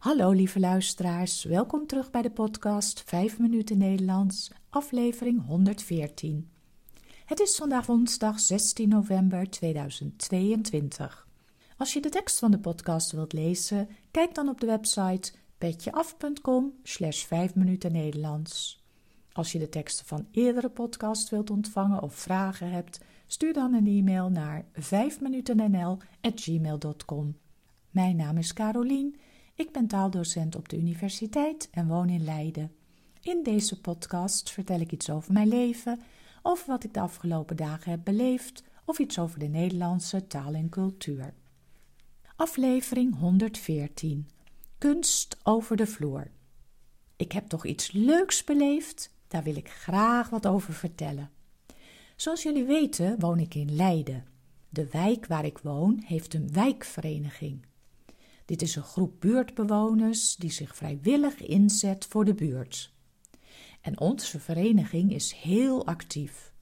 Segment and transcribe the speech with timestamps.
[0.00, 6.50] Hallo lieve luisteraars, welkom terug bij de podcast 5 minuten Nederlands, aflevering 114.
[7.24, 11.26] Het is vandaag woensdag 16 november 2022.
[11.76, 16.72] Als je de tekst van de podcast wilt lezen, kijk dan op de website petjeaf.com
[16.82, 18.84] slash 5 minuten Nederlands.
[19.32, 23.86] Als je de teksten van eerdere podcasts wilt ontvangen of vragen hebt, stuur dan een
[23.86, 27.36] e-mail naar 5minutennl.gmail.com.
[27.90, 29.16] Mijn naam is Carolien,
[29.60, 32.72] ik ben taaldocent op de universiteit en woon in Leiden.
[33.20, 36.00] In deze podcast vertel ik iets over mijn leven,
[36.42, 40.68] over wat ik de afgelopen dagen heb beleefd of iets over de Nederlandse taal en
[40.68, 41.34] cultuur.
[42.36, 44.28] Aflevering 114
[44.78, 46.30] Kunst over de vloer.
[47.16, 51.30] Ik heb toch iets leuks beleefd, daar wil ik graag wat over vertellen.
[52.16, 54.24] Zoals jullie weten woon ik in Leiden.
[54.68, 57.68] De wijk waar ik woon heeft een wijkvereniging.
[58.50, 62.92] Dit is een groep buurtbewoners die zich vrijwillig inzet voor de buurt.
[63.80, 66.52] En onze vereniging is heel actief.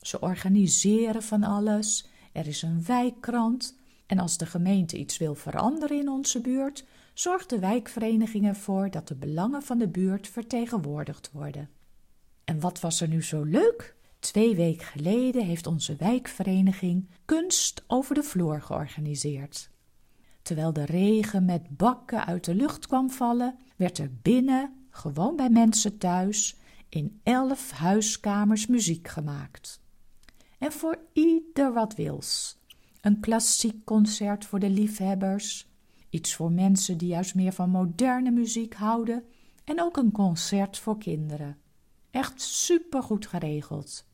[0.00, 5.98] Ze organiseren van alles, er is een wijkkrant en als de gemeente iets wil veranderen
[5.98, 6.84] in onze buurt,
[7.14, 11.70] zorgt de wijkvereniging ervoor dat de belangen van de buurt vertegenwoordigd worden.
[12.44, 13.96] En wat was er nu zo leuk?
[14.18, 19.70] Twee weken geleden heeft onze wijkvereniging kunst over de vloer georganiseerd.
[20.42, 25.50] Terwijl de regen met bakken uit de lucht kwam vallen, werd er binnen, gewoon bij
[25.50, 26.56] mensen thuis,
[26.88, 29.80] in elf huiskamers muziek gemaakt.
[30.58, 32.60] En voor ieder wat wils.
[33.00, 35.70] Een klassiek concert voor de liefhebbers,
[36.10, 39.24] iets voor mensen die juist meer van moderne muziek houden
[39.64, 41.56] en ook een concert voor kinderen.
[42.10, 44.04] Echt supergoed geregeld.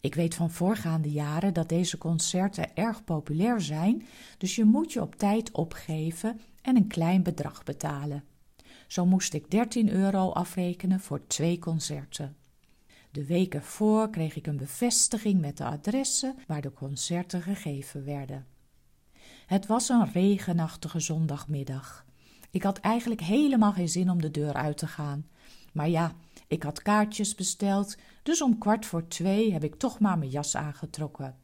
[0.00, 4.06] Ik weet van voorgaande jaren dat deze concerten erg populair zijn,
[4.38, 8.24] dus je moet je op tijd opgeven en een klein bedrag betalen.
[8.86, 12.36] Zo moest ik 13 euro afrekenen voor twee concerten.
[13.10, 18.46] De weken voor kreeg ik een bevestiging met de adressen waar de concerten gegeven werden.
[19.46, 22.04] Het was een regenachtige zondagmiddag.
[22.50, 25.26] Ik had eigenlijk helemaal geen zin om de deur uit te gaan.
[25.72, 26.14] Maar ja,
[26.46, 30.56] ik had kaartjes besteld, dus om kwart voor twee heb ik toch maar mijn jas
[30.56, 31.36] aangetrokken.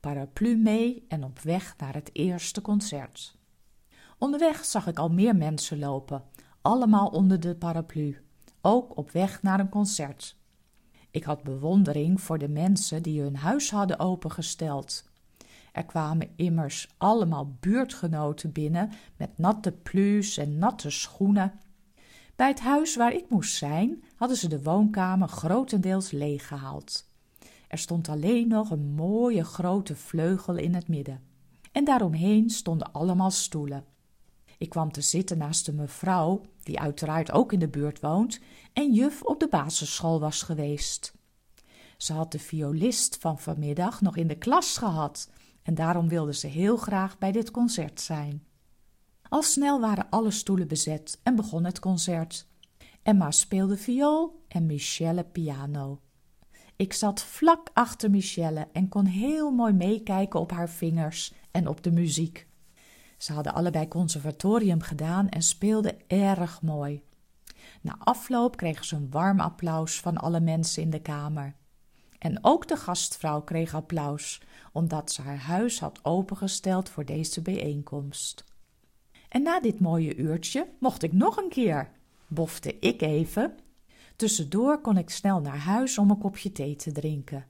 [0.00, 3.36] Paraplu mee en op weg naar het eerste concert.
[4.18, 6.24] Onderweg zag ik al meer mensen lopen,
[6.62, 8.22] allemaal onder de paraplu,
[8.60, 10.36] ook op weg naar een concert.
[11.10, 15.10] Ik had bewondering voor de mensen die hun huis hadden opengesteld.
[15.72, 21.52] Er kwamen immers allemaal buurtgenoten binnen met natte plu's en natte schoenen
[22.36, 27.08] bij het huis waar ik moest zijn, hadden ze de woonkamer grotendeels leeggehaald.
[27.68, 31.22] Er stond alleen nog een mooie grote vleugel in het midden.
[31.72, 33.84] En daaromheen stonden allemaal stoelen.
[34.58, 38.40] Ik kwam te zitten naast een mevrouw, die uiteraard ook in de buurt woont,
[38.72, 41.14] en juf op de basisschool was geweest.
[41.96, 45.30] Ze had de violist van vanmiddag nog in de klas gehad
[45.62, 48.42] en daarom wilde ze heel graag bij dit concert zijn.
[49.34, 52.46] Al snel waren alle stoelen bezet en begon het concert.
[53.02, 56.00] Emma speelde viool en Michelle piano.
[56.76, 61.82] Ik zat vlak achter Michelle en kon heel mooi meekijken op haar vingers en op
[61.82, 62.46] de muziek.
[63.18, 67.02] Ze hadden allebei conservatorium gedaan en speelden erg mooi.
[67.80, 71.54] Na afloop kregen ze een warm applaus van alle mensen in de kamer.
[72.18, 78.44] En ook de gastvrouw kreeg applaus, omdat ze haar huis had opengesteld voor deze bijeenkomst.
[79.34, 81.90] En na dit mooie uurtje mocht ik nog een keer,
[82.26, 83.54] bofte ik even.
[84.16, 87.46] Tussendoor kon ik snel naar huis om een kopje thee te drinken.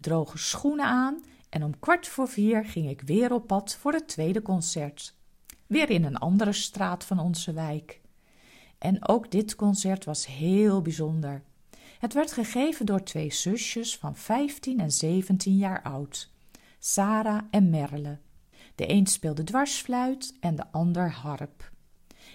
[0.00, 4.08] Droge schoenen aan en om kwart voor vier ging ik weer op pad voor het
[4.08, 5.14] tweede concert.
[5.66, 8.00] Weer in een andere straat van onze wijk.
[8.78, 11.42] En ook dit concert was heel bijzonder.
[11.98, 16.30] Het werd gegeven door twee zusjes van 15 en 17 jaar oud,
[16.78, 18.18] Sarah en Merle.
[18.74, 21.70] De een speelde dwarsfluit en de ander harp.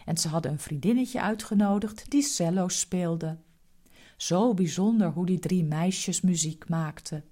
[0.06, 3.38] En ze hadden een vriendinnetje uitgenodigd die cello speelde.
[4.18, 7.24] Zo bijzonder hoe die drie meisjes muziek maakten.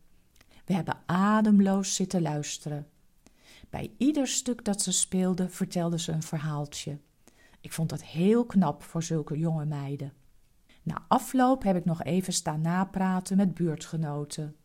[0.66, 2.88] We hebben ademloos zitten luisteren.
[3.70, 7.00] Bij ieder stuk dat ze speelden vertelden ze een verhaaltje.
[7.62, 10.14] Ik vond dat heel knap voor zulke jonge meiden.
[10.84, 14.56] Na afloop heb ik nog even staan napraten met buurtgenoten.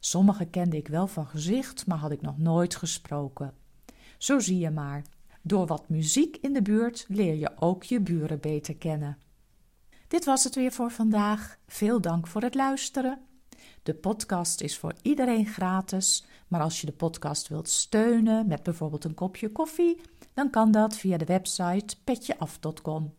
[0.00, 3.54] Sommige kende ik wel van gezicht, maar had ik nog nooit gesproken.
[4.18, 5.02] Zo zie je maar.
[5.42, 9.18] Door wat muziek in de buurt leer je ook je buren beter kennen.
[10.08, 11.58] Dit was het weer voor vandaag.
[11.66, 13.20] Veel dank voor het luisteren.
[13.82, 19.04] De podcast is voor iedereen gratis, maar als je de podcast wilt steunen met bijvoorbeeld
[19.04, 20.00] een kopje koffie,
[20.34, 23.14] dan kan dat via de website petjeaf.com.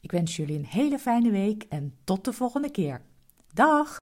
[0.00, 3.02] Ik wens jullie een hele fijne week en tot de volgende keer.
[3.52, 4.00] Dag!